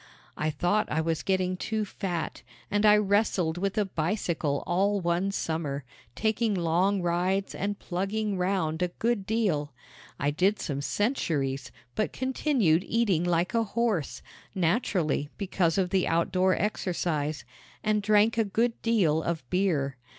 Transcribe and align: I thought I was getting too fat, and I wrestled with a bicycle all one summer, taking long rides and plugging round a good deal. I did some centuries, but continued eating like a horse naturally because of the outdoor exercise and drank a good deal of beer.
I 0.35 0.49
thought 0.49 0.91
I 0.91 0.99
was 0.99 1.21
getting 1.21 1.55
too 1.55 1.85
fat, 1.85 2.41
and 2.71 2.87
I 2.87 2.97
wrestled 2.97 3.59
with 3.59 3.77
a 3.77 3.85
bicycle 3.85 4.63
all 4.65 4.99
one 4.99 5.29
summer, 5.31 5.83
taking 6.15 6.55
long 6.55 7.03
rides 7.03 7.53
and 7.53 7.77
plugging 7.77 8.35
round 8.35 8.81
a 8.81 8.87
good 8.87 9.27
deal. 9.27 9.71
I 10.19 10.31
did 10.31 10.59
some 10.59 10.81
centuries, 10.81 11.71
but 11.93 12.13
continued 12.13 12.83
eating 12.87 13.23
like 13.23 13.53
a 13.53 13.63
horse 13.63 14.23
naturally 14.55 15.29
because 15.37 15.77
of 15.77 15.91
the 15.91 16.07
outdoor 16.07 16.55
exercise 16.55 17.45
and 17.83 18.01
drank 18.01 18.39
a 18.39 18.43
good 18.43 18.81
deal 18.81 19.21
of 19.21 19.47
beer. 19.51 19.97